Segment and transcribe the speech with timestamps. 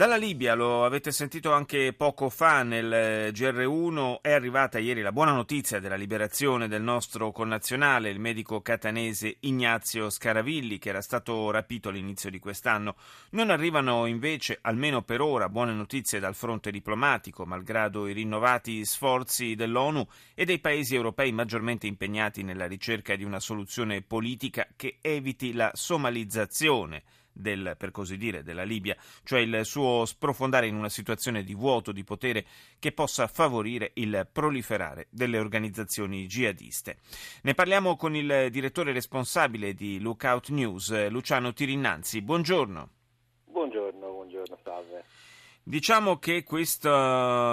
[0.00, 5.12] Dalla Libia, lo avete sentito anche poco fa nel eh, GR1, è arrivata ieri la
[5.12, 11.50] buona notizia della liberazione del nostro connazionale, il medico catanese Ignazio Scaravilli, che era stato
[11.50, 12.96] rapito all'inizio di quest'anno.
[13.32, 19.54] Non arrivano invece, almeno per ora, buone notizie dal fronte diplomatico, malgrado i rinnovati sforzi
[19.54, 25.52] dell'ONU e dei paesi europei maggiormente impegnati nella ricerca di una soluzione politica che eviti
[25.52, 27.02] la somalizzazione
[27.40, 31.92] del, per così dire, della Libia, cioè il suo sprofondare in una situazione di vuoto
[31.92, 32.44] di potere
[32.78, 36.98] che possa favorire il proliferare delle organizzazioni jihadiste.
[37.42, 42.22] Ne parliamo con il direttore responsabile di Lookout News, Luciano Tirinnanzi.
[42.22, 42.88] Buongiorno.
[43.44, 45.04] Buongiorno, buongiorno, salve.
[45.62, 46.88] Diciamo che questo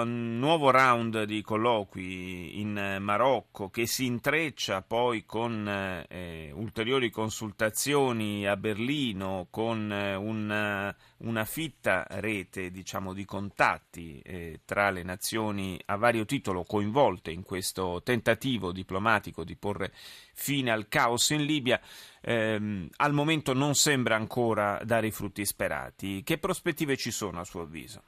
[0.02, 5.68] nuovo round di colloqui in Marocco, che si intreccia poi con
[6.08, 14.62] eh, ulteriori consultazioni a Berlino, con eh, una, una, fitta rete diciamo, di contatti eh,
[14.64, 19.92] tra le nazioni a vario titolo coinvolte in questo tentativo diplomatico di porre
[20.32, 21.78] fine al caos in Libia,
[22.22, 26.22] ehm, al momento non sembra ancora dare i frutti sperati.
[26.22, 28.02] Che prospettive ci sono a suo avviso?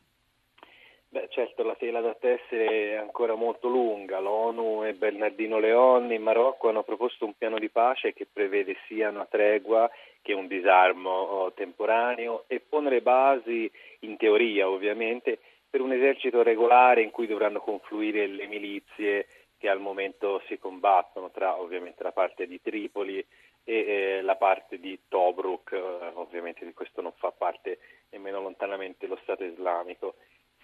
[1.12, 4.20] Beh, certo, la tela da tessere è ancora molto lunga.
[4.20, 9.08] L'ONU e Bernardino Leon in Marocco hanno proposto un piano di pace che prevede sia
[9.08, 9.91] una tregua
[10.22, 13.69] che un disarmo oh, temporaneo e pone le basi,
[14.00, 19.27] in teoria ovviamente, per un esercito regolare in cui dovranno confluire le milizie
[19.58, 23.24] che al momento si combattono tra ovviamente la parte di Tripoli
[23.71, 27.79] e eh, la parte di Tobruk, eh, ovviamente di questo non fa parte
[28.11, 30.17] nemmeno lontanamente lo Stato islamico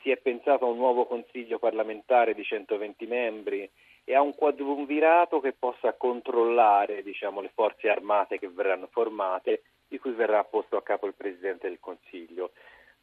[0.06, 3.68] si è pensato a un nuovo consiglio parlamentare di 120 membri
[4.04, 9.98] e a un quadrumvirato che possa controllare diciamo, le forze armate che verranno formate, di
[9.98, 12.52] cui verrà posto a capo il Presidente del Consiglio.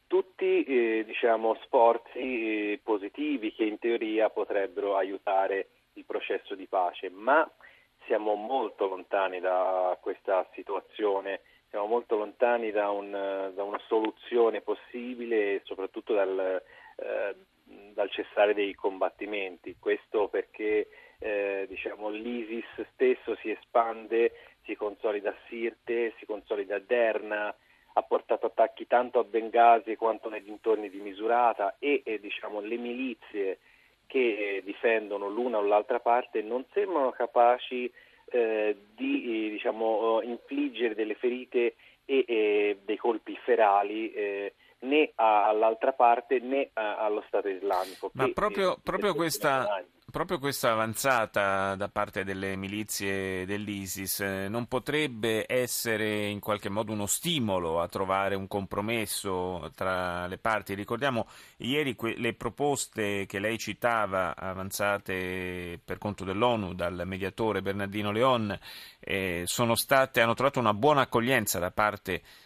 [0.06, 7.10] Tutti eh, diciamo, sforzi eh, positivi che in teoria potrebbero aiutare il processo di pace,
[7.10, 7.46] ma
[8.06, 15.54] siamo molto lontani da questa situazione, siamo molto lontani da, un, da una soluzione possibile
[15.54, 16.62] e soprattutto dal,
[16.96, 17.34] eh,
[17.92, 19.76] dal cessare dei combattimenti.
[19.78, 20.88] Questo perché
[21.18, 24.32] eh, diciamo, l'ISIS stesso si espande,
[24.64, 27.54] si consolida a Sirte, si consolida a Derna,
[27.96, 32.76] ha portato attacchi tanto a Benghazi quanto nei dintorni di Misurata e, e diciamo, le
[32.76, 33.58] milizie
[34.06, 34.18] che
[34.56, 37.90] eh, difendono l'una o l'altra parte non sembrano capaci
[38.26, 46.38] eh, di diciamo, infliggere delle ferite e, e dei colpi ferali eh, né all'altra parte
[46.38, 48.10] né allo Stato islamico.
[48.14, 49.82] Ma proprio, proprio questa,
[50.14, 56.92] proprio questa avanzata da parte delle milizie dell'ISIS eh, non potrebbe essere in qualche modo
[56.92, 60.74] uno stimolo a trovare un compromesso tra le parti?
[60.74, 61.26] Ricordiamo
[61.56, 68.56] ieri que- le proposte che lei citava, avanzate per conto dell'ONU dal mediatore Bernardino Leon,
[69.00, 69.42] eh,
[69.74, 72.43] state, hanno trovato una buona accoglienza da parte delle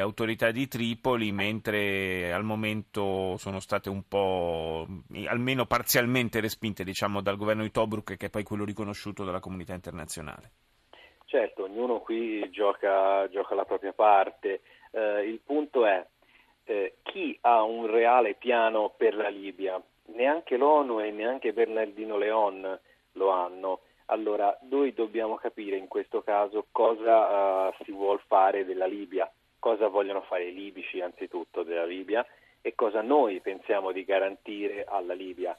[0.00, 4.86] autorità di Tripoli, mentre al momento sono state un po',
[5.26, 9.74] almeno parzialmente respinte diciamo, dal governo di Tobruk, che è poi quello riconosciuto dalla comunità
[9.74, 10.50] internazionale.
[11.26, 14.60] Certo, ognuno qui gioca, gioca la propria parte.
[14.90, 16.06] Eh, il punto è
[16.64, 19.82] eh, chi ha un reale piano per la Libia?
[20.14, 22.78] Neanche l'ONU e neanche Bernardino Leon
[23.12, 28.86] lo hanno allora, noi dobbiamo capire in questo caso cosa uh, si vuole fare della
[28.86, 32.26] Libia, cosa vogliono fare i libici anzitutto della Libia
[32.60, 35.56] e cosa noi pensiamo di garantire alla Libia.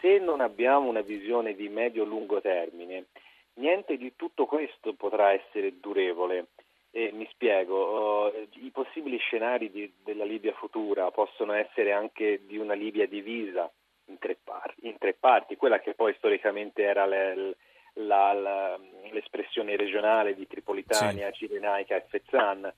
[0.00, 3.06] Se non abbiamo una visione di medio-lungo termine,
[3.54, 6.46] niente di tutto questo potrà essere durevole.
[6.90, 12.56] E mi spiego, uh, i possibili scenari di, della Libia futura possono essere anche di
[12.56, 13.70] una Libia divisa
[14.06, 17.56] in tre, parti, in tre parti quella che poi storicamente era le,
[17.98, 18.78] la, la,
[19.10, 21.46] l'espressione regionale di Tripolitania, sì.
[21.46, 22.72] Cirenaica e Fezzan.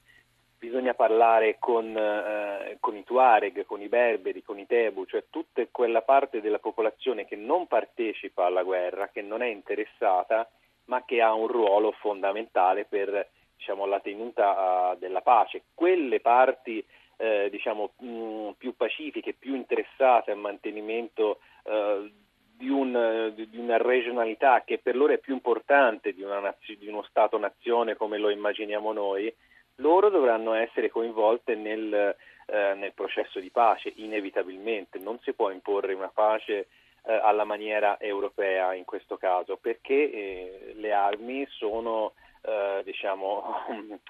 [0.59, 5.63] Bisogna parlare con, eh, con, i Tuareg, con i Berberi, con i Tebu, cioè tutta
[5.71, 10.47] quella parte della popolazione che non partecipa alla guerra, che non è interessata,
[10.85, 15.63] ma che ha un ruolo fondamentale per diciamo, la tenuta uh, della pace.
[15.73, 16.85] Quelle parti
[17.17, 22.11] eh, diciamo, mh, più pacifiche, più interessate al mantenimento uh,
[22.61, 27.03] di, un, di, una regionalità che per loro è più importante di, nazio, di uno
[27.09, 29.35] Stato-nazione come lo immaginiamo noi,
[29.77, 32.15] loro dovranno essere coinvolte nel
[32.53, 36.67] eh, nel processo di pace, inevitabilmente, non si può imporre una pace
[37.05, 43.55] eh, alla maniera europea in questo caso, perché eh, le armi sono eh, diciamo,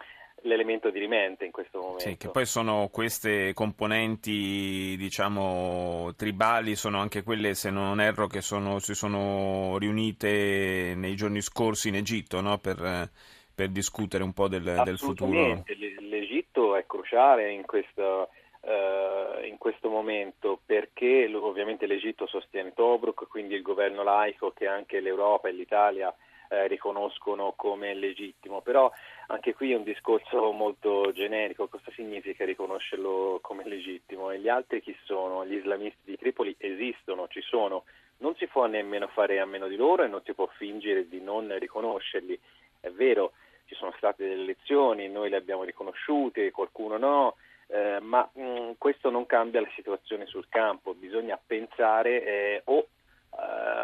[0.43, 2.01] l'elemento dirimente in questo momento.
[2.01, 8.41] Sì, che poi sono queste componenti, diciamo, tribali, sono anche quelle, se non erro, che
[8.41, 12.59] sono, si sono riunite nei giorni scorsi in Egitto, no?
[12.59, 13.11] per,
[13.55, 15.63] per, discutere un po' del, del futuro.
[15.99, 23.55] L'Egitto è cruciale in questo, uh, in questo momento perché ovviamente l'Egitto sostiene Tobruk, quindi
[23.55, 26.15] il governo laico che anche l'Europa e l'Italia
[26.51, 28.91] eh, riconoscono come legittimo, però
[29.29, 34.31] anche qui è un discorso molto generico, cosa significa riconoscerlo come legittimo?
[34.31, 35.47] E gli altri chi sono?
[35.47, 37.85] Gli islamisti di Tripoli esistono, ci sono,
[38.19, 41.21] non si può nemmeno fare a meno di loro e non si può fingere di
[41.21, 42.39] non riconoscerli.
[42.81, 43.33] È vero,
[43.67, 47.37] ci sono state delle elezioni, noi le abbiamo riconosciute, qualcuno no,
[47.69, 52.89] eh, ma mh, mm, questo non cambia la situazione sul campo, bisogna pensare eh, o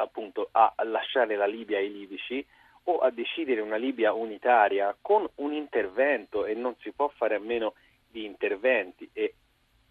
[0.06, 2.44] appunto a lasciare la Libia ai libici
[2.88, 7.40] o a decidere una Libia unitaria con un intervento e non si può fare a
[7.40, 7.74] meno
[8.10, 9.34] di interventi e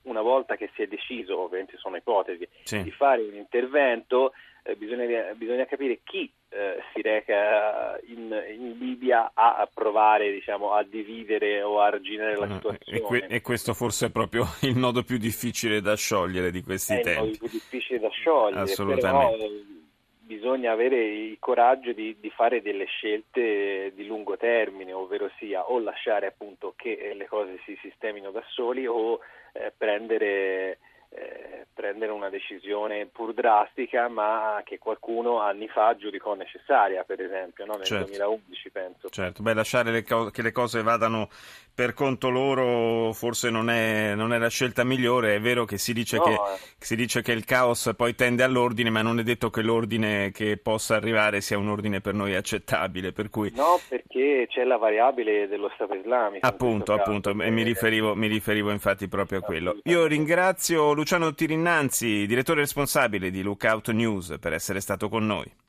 [0.03, 2.83] una volta che si è deciso, ovviamente sono ipotesi, sì.
[2.83, 4.33] di fare un intervento,
[4.63, 10.83] eh, bisogna, bisogna, capire chi eh, si reca in, in, Libia a provare diciamo, a
[10.83, 12.97] dividere o a arginare la situazione.
[12.97, 16.93] E, que- e, questo forse è proprio il nodo più difficile da sciogliere di questi
[16.93, 17.09] è tempi.
[17.09, 18.61] È il nodo più difficile da sciogliere.
[18.61, 19.37] Assolutamente.
[19.37, 19.74] Però,
[20.25, 25.79] bisogna avere il coraggio di, di, fare delle scelte di lungo termine, ovvero sia o
[25.79, 29.19] lasciare appunto che le cose si sistemino da soli o
[29.53, 30.79] eh, prendere
[31.09, 37.65] eh, prendere una decisione pur drastica, ma che qualcuno anni fa giudicò necessaria, per esempio,
[37.65, 37.75] no?
[37.75, 38.05] nel certo.
[38.07, 39.09] 2011 penso.
[39.09, 41.29] Certo, Beh, lasciare le co- che le cose vadano
[41.75, 45.91] per conto loro forse non è, non è la scelta migliore, è vero che si,
[45.91, 46.59] dice no, che, eh.
[46.79, 50.55] si dice che il caos poi tende all'ordine, ma non è detto che l'ordine che
[50.55, 53.11] possa arrivare sia un ordine per noi accettabile.
[53.11, 53.51] Per cui...
[53.53, 56.47] No, perché c'è la variabile dello Stato islamico.
[56.47, 59.77] Appunto, appunto, e mi riferivo, mi riferivo infatti proprio a quello.
[59.83, 65.51] Io ringrazio Luciano Tirinnanzi, direttore responsabile di Lookout News, per essere stato con noi.